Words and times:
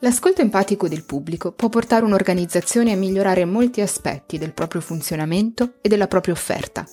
L'ascolto 0.00 0.40
empatico 0.40 0.88
del 0.88 1.04
pubblico 1.04 1.52
può 1.52 1.68
portare 1.68 2.04
un'organizzazione 2.04 2.92
a 2.92 2.96
migliorare 2.96 3.44
molti 3.44 3.80
aspetti 3.82 4.38
del 4.38 4.54
proprio 4.54 4.80
funzionamento 4.80 5.74
e 5.82 5.88
della 5.88 6.06
propria 6.06 6.32
offerta. 6.32 6.86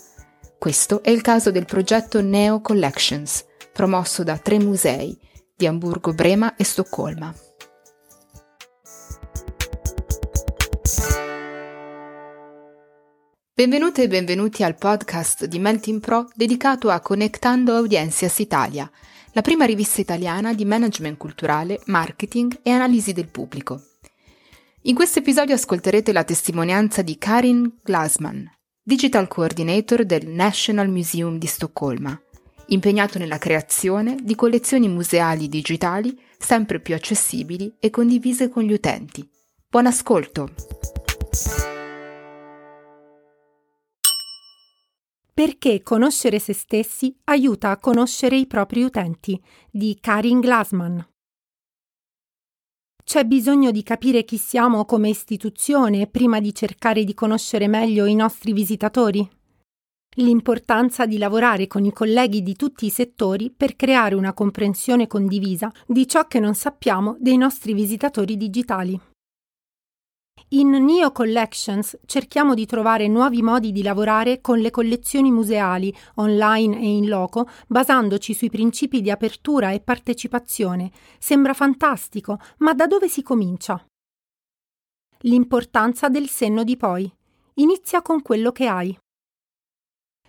Questo 0.58 1.02
è 1.04 1.12
il 1.12 1.22
caso 1.22 1.52
del 1.52 1.66
progetto 1.66 2.22
Neo 2.22 2.60
Collections, 2.60 3.46
promosso 3.72 4.23
da 4.23 4.38
tre 4.38 4.60
musei 4.60 5.18
di 5.55 5.68
Amburgo, 5.68 6.14
Brema 6.14 6.55
e 6.55 6.64
Stoccolma. 6.64 7.34
Benvenute 13.58 14.04
e 14.04 14.08
benvenuti 14.10 14.64
al 14.64 14.76
podcast 14.76 15.46
di 15.46 15.60
Melting 15.60 16.02
Pro 16.02 16.30
dedicato 16.36 16.90
a 16.90 17.00
Connectando 17.00 17.74
Audiencias 17.74 18.40
Italia, 18.40 18.92
la 19.32 19.42
prima 19.42 19.64
rivista 19.64 20.02
italiana 20.02 20.54
di 20.54 20.66
management 20.66 21.16
culturale, 21.16 21.80
marketing 21.86 22.60
e 22.63 22.72
analisi 22.72 23.13
del 23.13 23.30
pubblico. 23.30 23.82
In 24.82 24.96
questo 24.96 25.20
episodio 25.20 25.55
ascolterete 25.55 26.12
la 26.12 26.26
testimonianza 26.26 27.02
di 27.02 27.18
Karin 27.18 27.77
Glasman, 27.82 28.46
Digital 28.84 29.30
Coordinator 29.30 30.04
del 30.04 30.27
National 30.27 30.90
Museum 30.90 31.38
di 31.38 31.48
Stoccolma, 31.48 32.22
impegnato 32.68 33.18
nella 33.20 33.38
creazione 33.38 34.18
di 34.22 34.35
collezioni 34.35 34.90
museali 34.90 35.48
digitali 35.48 36.13
sempre 36.38 36.82
più 36.82 36.94
accessibili 36.94 37.74
e 37.80 37.90
condivise 37.90 38.49
con 38.49 38.63
gli 38.63 38.74
utenti. 38.74 39.26
Buon 39.70 39.85
ascolto! 39.85 40.52
Perché 45.35 45.84
conoscere 45.84 46.39
se 46.39 46.53
stessi 46.53 47.13
aiuta 47.25 47.70
a 47.70 47.77
conoscere 47.77 48.38
i 48.38 48.48
propri 48.48 48.84
utenti 48.84 49.38
di 49.70 49.98
Karin 49.99 50.39
Glassman. 50.39 51.05
C'è 53.04 53.26
bisogno 53.26 53.71
di 53.71 53.84
capire 53.84 54.23
chi 54.23 54.37
siamo 54.37 54.85
come 54.85 55.10
istituzione 55.10 56.07
prima 56.07 56.40
di 56.40 56.55
cercare 56.55 57.04
di 57.04 57.13
conoscere 57.13 57.68
meglio 57.68 58.05
i 58.05 58.15
nostri 58.15 58.54
visitatori? 58.54 59.29
L'importanza 60.15 61.05
di 61.05 61.18
lavorare 61.18 61.67
con 61.67 61.84
i 61.84 61.91
colleghi 61.91 62.41
di 62.41 62.55
tutti 62.55 62.85
i 62.85 62.90
settori 62.90 63.51
per 63.51 63.76
creare 63.76 64.16
una 64.16 64.31
comprensione 64.31 65.06
condivisa 65.06 65.69
di 65.85 66.07
ciò 66.07 66.28
che 66.28 66.40
non 66.40 66.56
sappiamo 66.56 67.17
dei 67.19 67.35
nostri 67.35 67.73
visitatori 67.73 68.38
digitali. 68.38 68.97
In 70.50 70.69
Neo 70.69 71.12
Collections 71.12 71.97
cerchiamo 72.06 72.53
di 72.53 72.66
trovare 72.66 73.08
nuovi 73.08 73.41
modi 73.41 73.72
di 73.72 73.81
lavorare 73.81 74.41
con 74.41 74.59
le 74.59 74.69
collezioni 74.69 75.31
museali, 75.31 75.94
online 76.16 76.78
e 76.78 76.88
in 76.88 77.08
loco, 77.08 77.50
basandoci 77.68 78.34
sui 78.34 78.50
principi 78.50 79.02
di 79.02 79.09
apertura 79.09 79.72
e 79.72 79.81
partecipazione. 79.81 80.91
Sembra 81.19 81.53
fantastico, 81.53 82.40
ma 82.59 82.74
da 82.74 82.86
dove 82.88 83.09
si 83.09 83.24
comincia? 83.24 83.84
L'importanza 85.22 86.09
del 86.09 86.30
senno 86.30 86.63
di 86.63 86.78
poi. 86.78 87.12
Inizia 87.56 88.02
con 88.02 88.22
quello 88.22 88.52
che 88.52 88.68
hai. 88.68 88.97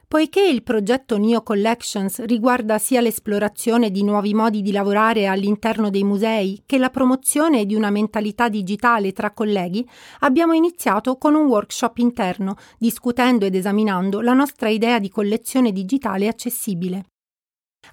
Poiché 0.08 0.40
il 0.40 0.62
progetto 0.62 1.18
Neo 1.18 1.42
Collections 1.42 2.24
riguarda 2.26 2.78
sia 2.78 3.00
l'esplorazione 3.00 3.90
di 3.90 4.04
nuovi 4.04 4.34
modi 4.34 4.62
di 4.62 4.70
lavorare 4.70 5.26
all'interno 5.26 5.90
dei 5.90 6.04
musei 6.04 6.62
che 6.64 6.78
la 6.78 6.90
promozione 6.90 7.66
di 7.66 7.74
una 7.74 7.90
mentalità 7.90 8.48
digitale 8.48 9.12
tra 9.12 9.32
colleghi, 9.32 9.84
abbiamo 10.20 10.52
iniziato 10.52 11.16
con 11.16 11.34
un 11.34 11.46
workshop 11.46 11.98
interno, 11.98 12.54
discutendo 12.78 13.46
ed 13.46 13.56
esaminando 13.56 14.20
la 14.20 14.32
nostra 14.32 14.68
idea 14.68 15.00
di 15.00 15.08
collezione 15.08 15.72
digitale 15.72 16.28
accessibile. 16.28 17.06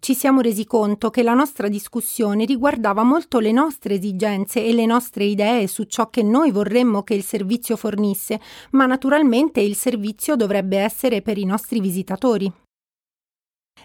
ci 0.00 0.14
siamo 0.14 0.40
resi 0.40 0.64
conto 0.64 1.10
che 1.10 1.22
la 1.22 1.34
nostra 1.34 1.68
discussione 1.68 2.44
riguardava 2.44 3.02
molto 3.02 3.38
le 3.38 3.52
nostre 3.52 3.94
esigenze 3.94 4.64
e 4.64 4.72
le 4.72 4.86
nostre 4.86 5.24
idee 5.24 5.66
su 5.66 5.84
ciò 5.84 6.10
che 6.10 6.22
noi 6.22 6.50
vorremmo 6.50 7.02
che 7.02 7.14
il 7.14 7.22
servizio 7.22 7.76
fornisse, 7.76 8.40
ma 8.70 8.86
naturalmente 8.86 9.60
il 9.60 9.76
servizio 9.76 10.36
dovrebbe 10.36 10.78
essere 10.78 11.22
per 11.22 11.38
i 11.38 11.44
nostri 11.44 11.80
visitatori. 11.80 12.52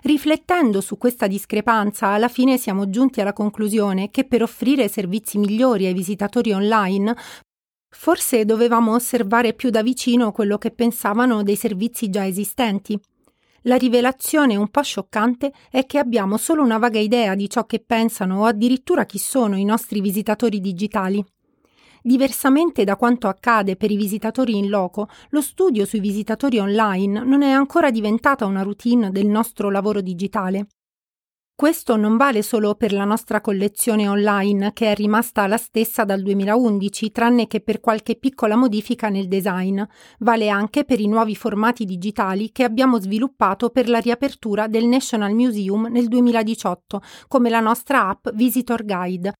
Riflettendo 0.03 0.81
su 0.81 0.97
questa 0.97 1.27
discrepanza, 1.27 2.07
alla 2.07 2.27
fine 2.27 2.57
siamo 2.57 2.89
giunti 2.89 3.21
alla 3.21 3.33
conclusione 3.33 4.11
che 4.11 4.25
per 4.25 4.43
offrire 4.43 4.87
servizi 4.87 5.37
migliori 5.37 5.85
ai 5.85 5.93
visitatori 5.93 6.51
online 6.51 7.15
forse 7.89 8.45
dovevamo 8.45 8.93
osservare 8.93 9.53
più 9.53 9.69
da 9.69 9.81
vicino 9.81 10.31
quello 10.31 10.57
che 10.57 10.71
pensavano 10.71 11.41
dei 11.41 11.55
servizi 11.55 12.09
già 12.09 12.27
esistenti 12.27 12.99
la 13.63 13.75
rivelazione 13.75 14.55
un 14.55 14.69
po' 14.69 14.81
scioccante 14.81 15.51
è 15.69 15.85
che 15.85 15.97
abbiamo 15.97 16.37
solo 16.37 16.63
una 16.63 16.77
vaga 16.77 16.99
idea 16.99 17.35
di 17.35 17.49
ciò 17.49 17.65
che 17.65 17.79
pensano 17.79 18.39
o 18.39 18.45
addirittura 18.45 19.05
chi 19.05 19.17
sono 19.17 19.57
i 19.57 19.65
nostri 19.65 20.01
visitatori 20.01 20.59
digitali. 20.59 21.23
Diversamente 22.01 22.83
da 22.83 22.95
quanto 22.95 23.27
accade 23.27 23.75
per 23.75 23.91
i 23.91 23.97
visitatori 23.97 24.55
in 24.55 24.69
loco, 24.69 25.09
lo 25.29 25.41
studio 25.41 25.85
sui 25.85 25.99
visitatori 25.99 26.59
online 26.59 27.23
non 27.23 27.41
è 27.41 27.51
ancora 27.51 27.91
diventata 27.91 28.45
una 28.45 28.61
routine 28.61 29.11
del 29.11 29.25
nostro 29.25 29.69
lavoro 29.69 29.99
digitale. 29.99 30.67
Questo 31.59 31.95
non 31.95 32.17
vale 32.17 32.43
solo 32.43 32.75
per 32.75 32.93
la 32.93 33.03
nostra 33.03 33.41
collezione 33.41 34.07
online, 34.07 34.73
che 34.73 34.91
è 34.91 34.93
rimasta 34.93 35.47
la 35.47 35.57
stessa 35.57 36.03
dal 36.03 36.21
2011, 36.21 37.11
tranne 37.11 37.47
che 37.47 37.61
per 37.61 37.79
qualche 37.79 38.15
piccola 38.15 38.55
modifica 38.55 39.09
nel 39.09 39.27
design, 39.27 39.81
vale 40.19 40.49
anche 40.49 40.85
per 40.85 40.99
i 40.99 41.07
nuovi 41.07 41.35
formati 41.35 41.83
digitali 41.83 42.51
che 42.51 42.63
abbiamo 42.63 42.99
sviluppato 42.99 43.71
per 43.71 43.89
la 43.89 43.97
riapertura 43.97 44.67
del 44.67 44.85
National 44.85 45.33
Museum 45.33 45.87
nel 45.87 46.07
2018, 46.09 47.01
come 47.27 47.49
la 47.49 47.59
nostra 47.59 48.07
app 48.07 48.29
Visitor 48.35 48.85
Guide, 48.85 49.33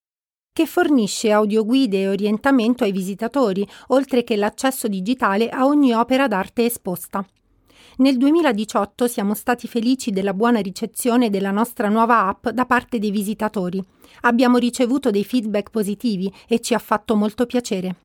che 0.52 0.66
fornisce 0.66 1.30
audioguide 1.30 2.00
e 2.00 2.08
orientamento 2.08 2.82
ai 2.82 2.90
visitatori, 2.90 3.64
oltre 3.88 4.24
che 4.24 4.34
l'accesso 4.34 4.88
digitale 4.88 5.50
a 5.50 5.66
ogni 5.66 5.94
opera 5.94 6.26
d'arte 6.26 6.64
esposta. 6.64 7.24
Nel 8.00 8.16
2018 8.16 9.08
siamo 9.08 9.34
stati 9.34 9.66
felici 9.66 10.12
della 10.12 10.32
buona 10.32 10.60
ricezione 10.60 11.30
della 11.30 11.50
nostra 11.50 11.88
nuova 11.88 12.28
app 12.28 12.46
da 12.50 12.64
parte 12.64 13.00
dei 13.00 13.10
visitatori. 13.10 13.84
Abbiamo 14.20 14.58
ricevuto 14.58 15.10
dei 15.10 15.24
feedback 15.24 15.70
positivi 15.70 16.32
e 16.46 16.60
ci 16.60 16.74
ha 16.74 16.78
fatto 16.78 17.16
molto 17.16 17.44
piacere. 17.44 17.96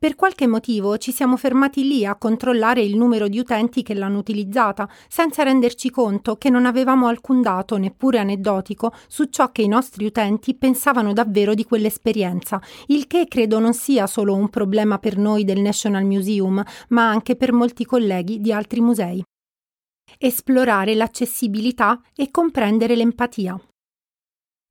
Per 0.00 0.14
qualche 0.14 0.46
motivo 0.46 0.96
ci 0.96 1.10
siamo 1.10 1.36
fermati 1.36 1.82
lì 1.82 2.06
a 2.06 2.14
controllare 2.14 2.80
il 2.80 2.96
numero 2.96 3.26
di 3.26 3.40
utenti 3.40 3.82
che 3.82 3.94
l'hanno 3.94 4.18
utilizzata, 4.18 4.88
senza 5.08 5.42
renderci 5.42 5.90
conto 5.90 6.36
che 6.36 6.50
non 6.50 6.66
avevamo 6.66 7.08
alcun 7.08 7.42
dato, 7.42 7.76
neppure 7.78 8.20
aneddotico, 8.20 8.92
su 9.08 9.24
ciò 9.24 9.50
che 9.50 9.62
i 9.62 9.66
nostri 9.66 10.04
utenti 10.04 10.54
pensavano 10.54 11.12
davvero 11.12 11.52
di 11.52 11.64
quell'esperienza, 11.64 12.62
il 12.86 13.08
che 13.08 13.26
credo 13.26 13.58
non 13.58 13.74
sia 13.74 14.06
solo 14.06 14.36
un 14.36 14.48
problema 14.50 14.98
per 14.98 15.18
noi 15.18 15.42
del 15.42 15.60
National 15.60 16.04
Museum, 16.04 16.62
ma 16.90 17.08
anche 17.10 17.34
per 17.34 17.52
molti 17.52 17.84
colleghi 17.84 18.40
di 18.40 18.52
altri 18.52 18.80
musei. 18.80 19.20
Esplorare 20.16 20.94
l'accessibilità 20.94 22.00
e 22.14 22.30
comprendere 22.30 22.94
l'empatia. 22.94 23.60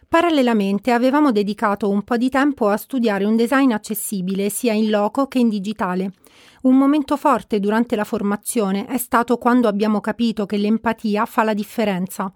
Parallelamente 0.09 0.91
avevamo 0.91 1.33
dedicato 1.33 1.89
un 1.89 2.01
po' 2.03 2.15
di 2.15 2.29
tempo 2.29 2.69
a 2.69 2.77
studiare 2.77 3.25
un 3.25 3.35
design 3.35 3.73
accessibile 3.73 4.49
sia 4.49 4.71
in 4.71 4.89
loco 4.89 5.27
che 5.27 5.39
in 5.39 5.49
digitale. 5.49 6.13
Un 6.61 6.77
momento 6.77 7.17
forte 7.17 7.59
durante 7.59 7.97
la 7.97 8.05
formazione 8.05 8.85
è 8.85 8.97
stato 8.97 9.37
quando 9.37 9.67
abbiamo 9.67 9.99
capito 9.99 10.45
che 10.45 10.55
l'empatia 10.55 11.25
fa 11.25 11.43
la 11.43 11.53
differenza. 11.53 12.31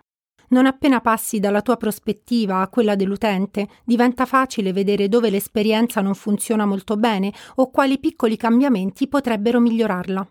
Non 0.49 0.65
appena 0.65 0.99
passi 0.99 1.39
dalla 1.39 1.61
tua 1.61 1.77
prospettiva 1.77 2.59
a 2.59 2.67
quella 2.67 2.95
dell'utente, 2.95 3.69
diventa 3.85 4.25
facile 4.25 4.73
vedere 4.73 5.07
dove 5.07 5.29
l'esperienza 5.29 6.01
non 6.01 6.13
funziona 6.13 6.65
molto 6.65 6.97
bene 6.97 7.31
o 7.55 7.71
quali 7.71 7.99
piccoli 7.99 8.35
cambiamenti 8.35 9.07
potrebbero 9.07 9.61
migliorarla. 9.61 10.29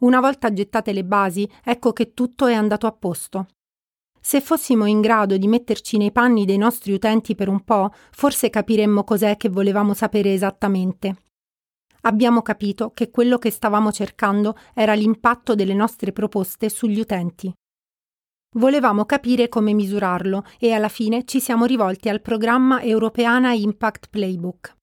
Una 0.00 0.20
volta 0.20 0.50
gettate 0.50 0.92
le 0.94 1.04
basi, 1.04 1.46
ecco 1.62 1.92
che 1.92 2.14
tutto 2.14 2.46
è 2.46 2.54
andato 2.54 2.86
a 2.86 2.92
posto. 2.92 3.48
Se 4.28 4.42
fossimo 4.42 4.84
in 4.84 5.00
grado 5.00 5.38
di 5.38 5.48
metterci 5.48 5.96
nei 5.96 6.12
panni 6.12 6.44
dei 6.44 6.58
nostri 6.58 6.92
utenti 6.92 7.34
per 7.34 7.48
un 7.48 7.64
po', 7.64 7.90
forse 8.10 8.50
capiremmo 8.50 9.02
cos'è 9.02 9.38
che 9.38 9.48
volevamo 9.48 9.94
sapere 9.94 10.34
esattamente. 10.34 11.22
Abbiamo 12.02 12.42
capito 12.42 12.90
che 12.90 13.10
quello 13.10 13.38
che 13.38 13.50
stavamo 13.50 13.90
cercando 13.90 14.54
era 14.74 14.92
l'impatto 14.92 15.54
delle 15.54 15.72
nostre 15.72 16.12
proposte 16.12 16.68
sugli 16.68 17.00
utenti. 17.00 17.50
Volevamo 18.56 19.06
capire 19.06 19.48
come 19.48 19.72
misurarlo 19.72 20.44
e 20.58 20.72
alla 20.72 20.90
fine 20.90 21.24
ci 21.24 21.40
siamo 21.40 21.64
rivolti 21.64 22.10
al 22.10 22.20
programma 22.20 22.82
Europeana 22.82 23.54
Impact 23.54 24.08
Playbook. 24.10 24.77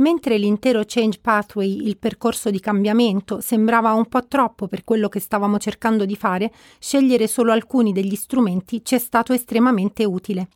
Mentre 0.00 0.38
l'intero 0.38 0.82
Change 0.86 1.18
Pathway, 1.20 1.86
il 1.86 1.98
percorso 1.98 2.48
di 2.48 2.58
cambiamento, 2.58 3.40
sembrava 3.40 3.92
un 3.92 4.06
po' 4.06 4.26
troppo 4.26 4.66
per 4.66 4.82
quello 4.82 5.10
che 5.10 5.20
stavamo 5.20 5.58
cercando 5.58 6.06
di 6.06 6.16
fare, 6.16 6.50
scegliere 6.78 7.26
solo 7.26 7.52
alcuni 7.52 7.92
degli 7.92 8.14
strumenti 8.14 8.82
ci 8.82 8.94
è 8.94 8.98
stato 8.98 9.34
estremamente 9.34 10.04
utile. 10.06 10.48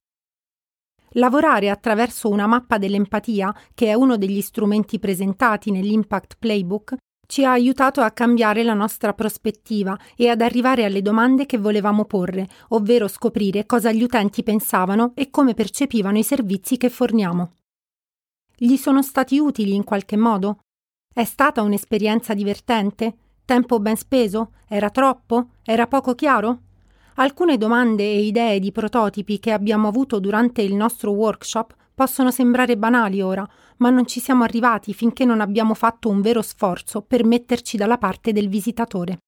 Lavorare 1.16 1.68
attraverso 1.68 2.30
una 2.30 2.46
mappa 2.46 2.78
dell'empatia, 2.78 3.54
che 3.74 3.88
è 3.88 3.94
uno 3.94 4.16
degli 4.16 4.40
strumenti 4.40 4.98
presentati 4.98 5.70
nell'Impact 5.70 6.36
Playbook, 6.38 6.96
ci 7.26 7.44
ha 7.44 7.52
aiutato 7.52 8.00
a 8.00 8.12
cambiare 8.12 8.62
la 8.62 8.74
nostra 8.74 9.12
prospettiva 9.12 9.96
e 10.16 10.28
ad 10.28 10.40
arrivare 10.40 10.84
alle 10.84 11.02
domande 11.02 11.44
che 11.44 11.58
volevamo 11.58 12.06
porre, 12.06 12.48
ovvero 12.68 13.08
scoprire 13.08 13.66
cosa 13.66 13.92
gli 13.92 14.02
utenti 14.02 14.42
pensavano 14.42 15.12
e 15.14 15.28
come 15.28 15.52
percepivano 15.52 16.16
i 16.16 16.24
servizi 16.24 16.78
che 16.78 16.88
forniamo. 16.88 17.52
Gli 18.56 18.76
sono 18.76 19.02
stati 19.02 19.38
utili 19.38 19.74
in 19.74 19.84
qualche 19.84 20.16
modo? 20.16 20.58
È 21.12 21.24
stata 21.24 21.62
un'esperienza 21.62 22.34
divertente? 22.34 23.16
Tempo 23.44 23.78
ben 23.80 23.96
speso? 23.96 24.52
Era 24.68 24.90
troppo? 24.90 25.50
Era 25.62 25.86
poco 25.86 26.14
chiaro? 26.14 26.60
Alcune 27.16 27.56
domande 27.56 28.02
e 28.02 28.22
idee 28.22 28.58
di 28.58 28.72
prototipi 28.72 29.38
che 29.38 29.52
abbiamo 29.52 29.88
avuto 29.88 30.18
durante 30.18 30.62
il 30.62 30.74
nostro 30.74 31.12
workshop 31.12 31.74
Possono 31.94 32.32
sembrare 32.32 32.76
banali 32.76 33.22
ora, 33.22 33.48
ma 33.76 33.88
non 33.88 34.04
ci 34.04 34.18
siamo 34.18 34.42
arrivati 34.42 34.92
finché 34.92 35.24
non 35.24 35.40
abbiamo 35.40 35.74
fatto 35.74 36.08
un 36.08 36.20
vero 36.20 36.42
sforzo 36.42 37.02
per 37.02 37.24
metterci 37.24 37.76
dalla 37.76 37.98
parte 37.98 38.32
del 38.32 38.48
visitatore. 38.48 39.18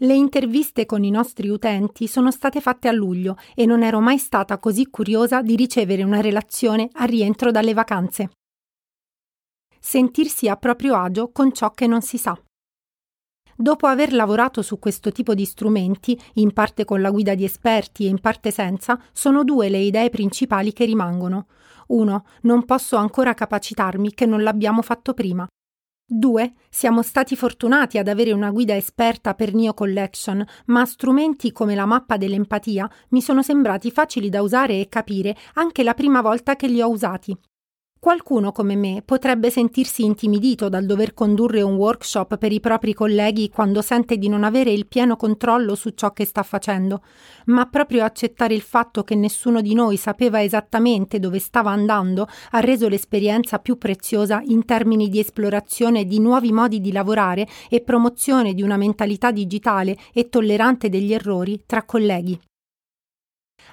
Le 0.00 0.12
interviste 0.12 0.86
con 0.86 1.04
i 1.04 1.10
nostri 1.10 1.48
utenti 1.48 2.08
sono 2.08 2.32
state 2.32 2.60
fatte 2.60 2.88
a 2.88 2.92
luglio 2.92 3.36
e 3.54 3.64
non 3.64 3.84
ero 3.84 4.00
mai 4.00 4.18
stata 4.18 4.58
così 4.58 4.90
curiosa 4.90 5.40
di 5.40 5.54
ricevere 5.54 6.02
una 6.02 6.20
relazione 6.20 6.88
a 6.94 7.04
rientro 7.04 7.52
dalle 7.52 7.74
vacanze. 7.74 8.30
Sentirsi 9.78 10.48
a 10.48 10.56
proprio 10.56 10.96
agio 10.96 11.30
con 11.30 11.52
ciò 11.52 11.70
che 11.70 11.86
non 11.86 12.02
si 12.02 12.18
sa. 12.18 12.36
Dopo 13.54 13.86
aver 13.86 14.12
lavorato 14.12 14.62
su 14.62 14.80
questo 14.80 15.12
tipo 15.12 15.32
di 15.32 15.44
strumenti, 15.44 16.20
in 16.34 16.52
parte 16.52 16.84
con 16.84 17.00
la 17.00 17.12
guida 17.12 17.36
di 17.36 17.44
esperti 17.44 18.06
e 18.06 18.08
in 18.08 18.18
parte 18.18 18.50
senza, 18.50 19.00
sono 19.12 19.44
due 19.44 19.68
le 19.68 19.78
idee 19.78 20.10
principali 20.10 20.72
che 20.72 20.86
rimangono. 20.86 21.46
1. 21.86 22.26
Non 22.42 22.64
posso 22.64 22.96
ancora 22.96 23.32
capacitarmi 23.32 24.12
che 24.12 24.26
non 24.26 24.42
l'abbiamo 24.42 24.82
fatto 24.82 25.14
prima. 25.14 25.46
2. 26.06 26.52
Siamo 26.68 27.02
stati 27.02 27.34
fortunati 27.34 27.98
ad 27.98 28.08
avere 28.08 28.32
una 28.32 28.50
guida 28.50 28.76
esperta 28.76 29.34
per 29.34 29.54
Neo 29.54 29.72
Collection, 29.72 30.44
ma 30.66 30.84
strumenti 30.84 31.50
come 31.50 31.74
la 31.74 31.86
mappa 31.86 32.16
dell'empatia 32.16 32.88
mi 33.10 33.22
sono 33.22 33.42
sembrati 33.42 33.90
facili 33.90 34.28
da 34.28 34.42
usare 34.42 34.80
e 34.80 34.88
capire 34.88 35.36
anche 35.54 35.82
la 35.82 35.94
prima 35.94 36.20
volta 36.20 36.56
che 36.56 36.66
li 36.66 36.82
ho 36.82 36.88
usati. 36.90 37.36
Qualcuno 38.04 38.52
come 38.52 38.76
me 38.76 39.00
potrebbe 39.02 39.48
sentirsi 39.48 40.04
intimidito 40.04 40.68
dal 40.68 40.84
dover 40.84 41.14
condurre 41.14 41.62
un 41.62 41.76
workshop 41.76 42.36
per 42.36 42.52
i 42.52 42.60
propri 42.60 42.92
colleghi 42.92 43.48
quando 43.48 43.80
sente 43.80 44.18
di 44.18 44.28
non 44.28 44.44
avere 44.44 44.70
il 44.72 44.86
pieno 44.86 45.16
controllo 45.16 45.74
su 45.74 45.88
ciò 45.94 46.12
che 46.12 46.26
sta 46.26 46.42
facendo, 46.42 47.00
ma 47.46 47.64
proprio 47.64 48.04
accettare 48.04 48.52
il 48.52 48.60
fatto 48.60 49.04
che 49.04 49.14
nessuno 49.14 49.62
di 49.62 49.72
noi 49.72 49.96
sapeva 49.96 50.42
esattamente 50.42 51.18
dove 51.18 51.38
stava 51.38 51.70
andando 51.70 52.28
ha 52.50 52.60
reso 52.60 52.90
l'esperienza 52.90 53.58
più 53.58 53.78
preziosa 53.78 54.42
in 54.44 54.66
termini 54.66 55.08
di 55.08 55.18
esplorazione 55.18 56.04
di 56.04 56.20
nuovi 56.20 56.52
modi 56.52 56.82
di 56.82 56.92
lavorare 56.92 57.48
e 57.70 57.80
promozione 57.80 58.52
di 58.52 58.60
una 58.60 58.76
mentalità 58.76 59.30
digitale 59.30 59.96
e 60.12 60.28
tollerante 60.28 60.90
degli 60.90 61.14
errori 61.14 61.62
tra 61.64 61.84
colleghi. 61.84 62.38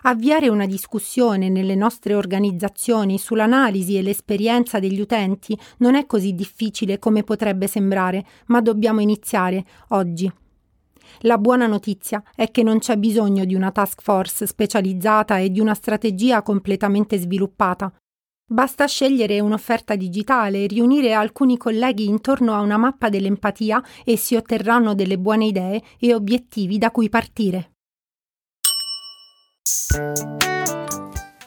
Avviare 0.03 0.49
una 0.49 0.65
discussione 0.65 1.47
nelle 1.49 1.75
nostre 1.75 2.15
organizzazioni 2.15 3.19
sull'analisi 3.19 3.97
e 3.97 4.01
l'esperienza 4.01 4.79
degli 4.79 4.99
utenti 4.99 5.55
non 5.77 5.93
è 5.93 6.07
così 6.07 6.33
difficile 6.33 6.97
come 6.97 7.23
potrebbe 7.23 7.67
sembrare, 7.67 8.25
ma 8.47 8.61
dobbiamo 8.61 8.99
iniziare 8.99 9.63
oggi. 9.89 10.31
La 11.19 11.37
buona 11.37 11.67
notizia 11.67 12.23
è 12.35 12.49
che 12.49 12.63
non 12.63 12.79
c'è 12.79 12.95
bisogno 12.95 13.45
di 13.45 13.53
una 13.53 13.69
task 13.69 14.01
force 14.01 14.47
specializzata 14.47 15.37
e 15.37 15.51
di 15.51 15.59
una 15.59 15.75
strategia 15.75 16.41
completamente 16.41 17.17
sviluppata. 17.19 17.93
Basta 18.51 18.87
scegliere 18.87 19.39
un'offerta 19.39 19.95
digitale, 19.95 20.65
riunire 20.65 21.13
alcuni 21.13 21.57
colleghi 21.57 22.05
intorno 22.05 22.53
a 22.53 22.61
una 22.61 22.77
mappa 22.77 23.07
dell'empatia 23.09 23.83
e 24.03 24.17
si 24.17 24.35
otterranno 24.35 24.95
delle 24.95 25.19
buone 25.19 25.45
idee 25.45 25.81
e 25.99 26.13
obiettivi 26.15 26.79
da 26.79 26.89
cui 26.89 27.07
partire. 27.07 27.70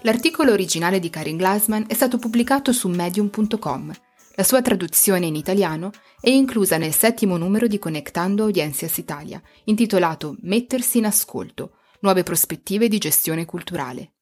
L'articolo 0.03 0.53
originale 0.53 0.99
di 0.99 1.11
Karin 1.11 1.37
Glassman 1.37 1.85
è 1.89 1.95
stato 1.95 2.19
pubblicato 2.19 2.73
su 2.73 2.89
medium.com. 2.89 3.93
La 4.37 4.43
sua 4.43 4.61
traduzione 4.61 5.27
in 5.27 5.35
italiano 5.35 5.91
è 6.21 6.29
inclusa 6.29 6.77
nel 6.77 6.93
settimo 6.93 7.37
numero 7.37 7.67
di 7.67 7.79
Connectando 7.79 8.45
Audiencias 8.45 8.99
Italia, 8.99 9.41
intitolato 9.65 10.37
Mettersi 10.43 10.99
in 10.99 11.07
ascolto, 11.07 11.79
nuove 12.01 12.23
prospettive 12.23 12.89
di 12.89 12.99
gestione 12.99 13.45
culturale. 13.45 14.13